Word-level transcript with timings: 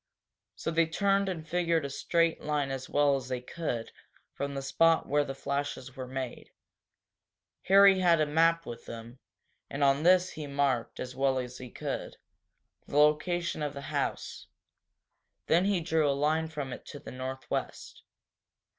So 0.55 0.71
they 0.71 0.87
turned 0.87 1.29
and 1.29 1.47
figured 1.47 1.85
a 1.85 1.89
straight 1.91 2.41
line 2.41 2.71
as 2.71 2.89
well 2.89 3.15
as 3.17 3.27
they 3.27 3.39
could 3.39 3.91
from 4.33 4.55
the 4.55 4.63
spot 4.63 5.07
where 5.07 5.23
the 5.23 5.35
flashes 5.35 5.95
were 5.95 6.07
made. 6.07 6.49
Harry 7.65 7.99
had 7.99 8.19
a 8.19 8.25
map 8.25 8.65
with 8.65 8.87
him, 8.87 9.19
and 9.69 9.83
on 9.83 10.01
this 10.01 10.31
he 10.31 10.47
marked, 10.47 10.99
as 10.99 11.15
well 11.15 11.37
as 11.37 11.59
he 11.59 11.69
could, 11.69 12.17
the 12.87 12.97
location 12.97 13.61
of 13.61 13.75
the 13.75 13.81
house. 13.93 14.47
Then 15.45 15.65
he 15.65 15.79
drew 15.81 16.09
a 16.09 16.17
line 16.17 16.47
from 16.47 16.73
it 16.73 16.83
to 16.87 16.97
the 16.99 17.11
northwest. 17.11 18.01